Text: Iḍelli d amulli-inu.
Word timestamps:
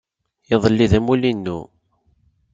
Iḍelli 0.53 0.87
d 0.91 0.93
amulli-inu. 0.97 1.59